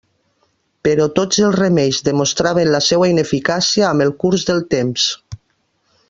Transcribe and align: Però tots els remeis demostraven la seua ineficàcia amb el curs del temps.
Però 0.87 1.05
tots 1.19 1.41
els 1.49 1.57
remeis 1.59 1.99
demostraven 2.09 2.71
la 2.75 2.81
seua 2.89 3.09
ineficàcia 3.13 3.85
amb 3.93 4.05
el 4.09 4.13
curs 4.25 4.47
del 4.53 4.63
temps. 4.77 5.05